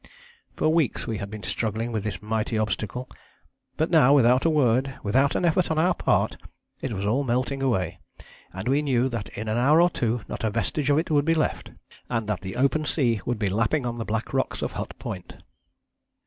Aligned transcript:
For 0.55 0.67
weeks 0.67 1.05
we 1.05 1.19
had 1.19 1.29
been 1.29 1.43
struggling 1.43 1.91
with 1.91 2.03
this 2.03 2.23
mighty 2.23 2.57
obstacle... 2.57 3.07
but 3.77 3.91
now 3.91 4.15
without 4.15 4.45
a 4.45 4.49
word, 4.49 4.95
without 5.03 5.35
an 5.35 5.45
effort 5.45 5.69
on 5.69 5.77
our 5.77 5.93
part, 5.93 6.37
it 6.81 6.91
was 6.91 7.05
all 7.05 7.23
melting 7.23 7.61
away, 7.61 7.99
and 8.51 8.67
we 8.67 8.81
knew 8.81 9.09
that 9.09 9.29
in 9.37 9.47
an 9.47 9.59
hour 9.59 9.79
or 9.79 9.91
two 9.91 10.21
not 10.27 10.43
a 10.43 10.49
vestige 10.49 10.89
of 10.89 10.97
it 10.97 11.11
would 11.11 11.23
be 11.25 11.35
left, 11.35 11.69
and 12.09 12.25
that 12.25 12.41
the 12.41 12.55
open 12.55 12.83
sea 12.83 13.21
would 13.27 13.37
be 13.37 13.45
lapping 13.51 13.85
on 13.85 13.99
the 13.99 14.03
black 14.03 14.33
rocks 14.33 14.63
of 14.63 14.71
Hut 14.71 14.97
Point." 14.97 15.35